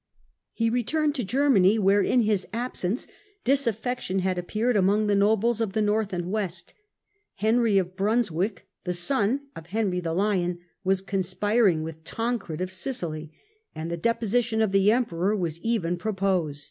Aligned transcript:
He 0.53 0.71
returned 0.71 1.13
to 1.13 1.23
Germany, 1.23 1.77
where, 1.77 2.01
in 2.01 2.21
his 2.21 2.47
absence, 2.51 3.05
disaffection 3.43 4.17
had 4.17 4.35
appeared 4.39 4.75
among 4.75 5.05
the 5.05 5.13
nobles 5.13 5.61
of 5.61 5.73
the 5.73 5.81
north 5.83 6.11
and 6.11 6.31
west. 6.31 6.73
Henry 7.35 7.77
of 7.77 7.95
Brunswick, 7.95 8.67
the 8.83 8.95
son 8.95 9.41
of 9.55 9.67
Henry 9.67 9.99
the 9.99 10.13
Lion, 10.15 10.57
was 10.83 11.03
conspiring 11.03 11.83
with 11.83 12.03
Tancred 12.03 12.61
of 12.61 12.71
Sicily, 12.71 13.31
and 13.75 13.91
the 13.91 13.95
deposition 13.95 14.59
of 14.59 14.71
the 14.71 14.91
Emperor 14.91 15.35
was 15.37 15.61
even 15.61 15.97
proposed. 15.97 16.59